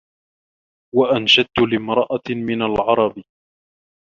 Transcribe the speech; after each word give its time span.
وَأَنْشَدْتُ 0.95 1.59
لِامْرَأَةٍ 1.71 2.21
مِنْ 2.35 2.61
الْعَرَبِ 2.61 3.23